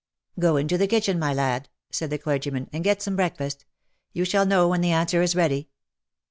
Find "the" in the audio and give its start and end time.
0.79-0.87, 2.09-2.17, 4.81-4.89